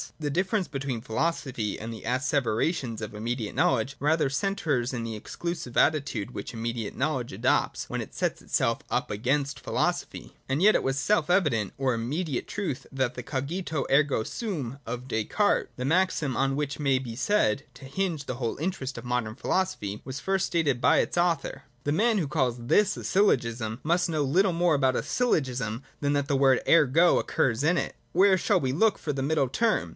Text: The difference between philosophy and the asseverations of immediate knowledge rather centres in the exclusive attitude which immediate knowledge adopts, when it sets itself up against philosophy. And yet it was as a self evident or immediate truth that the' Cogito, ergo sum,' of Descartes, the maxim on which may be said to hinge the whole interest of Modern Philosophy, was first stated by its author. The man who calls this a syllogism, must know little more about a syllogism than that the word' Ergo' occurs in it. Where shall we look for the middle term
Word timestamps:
The 0.19 0.31
difference 0.31 0.67
between 0.67 1.01
philosophy 1.01 1.79
and 1.79 1.93
the 1.93 2.05
asseverations 2.05 3.01
of 3.03 3.13
immediate 3.13 3.53
knowledge 3.53 3.95
rather 3.99 4.31
centres 4.31 4.93
in 4.93 5.03
the 5.03 5.15
exclusive 5.15 5.77
attitude 5.77 6.31
which 6.31 6.55
immediate 6.55 6.95
knowledge 6.97 7.31
adopts, 7.33 7.87
when 7.87 8.01
it 8.01 8.13
sets 8.15 8.41
itself 8.41 8.79
up 8.89 9.11
against 9.11 9.59
philosophy. 9.59 10.35
And 10.49 10.59
yet 10.61 10.73
it 10.73 10.81
was 10.81 10.95
as 10.95 11.01
a 11.01 11.05
self 11.05 11.29
evident 11.29 11.73
or 11.77 11.93
immediate 11.93 12.47
truth 12.47 12.87
that 12.91 13.13
the' 13.13 13.21
Cogito, 13.23 13.85
ergo 13.91 14.23
sum,' 14.23 14.79
of 14.87 15.07
Descartes, 15.07 15.69
the 15.75 15.85
maxim 15.85 16.35
on 16.35 16.55
which 16.55 16.79
may 16.79 16.97
be 16.97 17.15
said 17.15 17.63
to 17.75 17.85
hinge 17.85 18.25
the 18.25 18.35
whole 18.35 18.57
interest 18.57 18.97
of 18.97 19.05
Modern 19.05 19.35
Philosophy, 19.35 20.01
was 20.03 20.19
first 20.19 20.47
stated 20.47 20.81
by 20.81 20.97
its 20.97 21.17
author. 21.17 21.63
The 21.83 21.91
man 21.91 22.17
who 22.17 22.27
calls 22.27 22.57
this 22.65 22.97
a 22.97 23.03
syllogism, 23.03 23.79
must 23.83 24.09
know 24.09 24.23
little 24.23 24.53
more 24.53 24.73
about 24.75 24.95
a 24.95 25.03
syllogism 25.03 25.83
than 25.99 26.13
that 26.13 26.27
the 26.27 26.35
word' 26.37 26.59
Ergo' 26.67 27.19
occurs 27.19 27.63
in 27.63 27.77
it. 27.77 27.95
Where 28.13 28.37
shall 28.37 28.59
we 28.59 28.71
look 28.73 28.97
for 28.99 29.13
the 29.13 29.23
middle 29.23 29.47
term 29.47 29.89